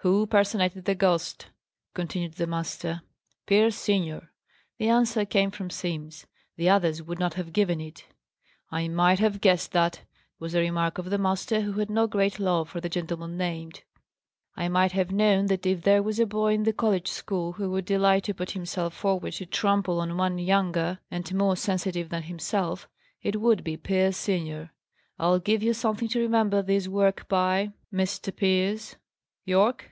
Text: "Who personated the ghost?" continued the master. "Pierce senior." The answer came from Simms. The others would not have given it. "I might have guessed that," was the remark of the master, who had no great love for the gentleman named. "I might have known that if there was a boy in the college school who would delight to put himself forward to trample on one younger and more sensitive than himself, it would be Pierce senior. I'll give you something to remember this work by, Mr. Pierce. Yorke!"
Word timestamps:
"Who 0.00 0.28
personated 0.28 0.84
the 0.84 0.94
ghost?" 0.94 1.48
continued 1.92 2.34
the 2.34 2.46
master. 2.46 3.02
"Pierce 3.44 3.74
senior." 3.74 4.30
The 4.78 4.88
answer 4.88 5.24
came 5.24 5.50
from 5.50 5.68
Simms. 5.68 6.28
The 6.54 6.68
others 6.68 7.02
would 7.02 7.18
not 7.18 7.34
have 7.34 7.52
given 7.52 7.80
it. 7.80 8.04
"I 8.70 8.86
might 8.86 9.18
have 9.18 9.40
guessed 9.40 9.72
that," 9.72 10.02
was 10.38 10.52
the 10.52 10.60
remark 10.60 10.98
of 10.98 11.10
the 11.10 11.18
master, 11.18 11.62
who 11.62 11.72
had 11.72 11.90
no 11.90 12.06
great 12.06 12.38
love 12.38 12.68
for 12.70 12.80
the 12.80 12.88
gentleman 12.88 13.36
named. 13.36 13.82
"I 14.54 14.68
might 14.68 14.92
have 14.92 15.10
known 15.10 15.46
that 15.46 15.66
if 15.66 15.82
there 15.82 16.04
was 16.04 16.20
a 16.20 16.26
boy 16.26 16.54
in 16.54 16.62
the 16.62 16.72
college 16.72 17.08
school 17.08 17.54
who 17.54 17.68
would 17.72 17.84
delight 17.86 18.22
to 18.24 18.34
put 18.34 18.52
himself 18.52 18.94
forward 18.94 19.32
to 19.32 19.44
trample 19.46 20.00
on 20.00 20.16
one 20.16 20.38
younger 20.38 21.00
and 21.10 21.34
more 21.34 21.56
sensitive 21.56 22.10
than 22.10 22.22
himself, 22.22 22.88
it 23.22 23.40
would 23.40 23.64
be 23.64 23.76
Pierce 23.76 24.16
senior. 24.16 24.70
I'll 25.18 25.40
give 25.40 25.64
you 25.64 25.74
something 25.74 26.06
to 26.10 26.20
remember 26.20 26.62
this 26.62 26.86
work 26.86 27.26
by, 27.26 27.72
Mr. 27.92 28.34
Pierce. 28.36 28.94
Yorke!" 29.44 29.90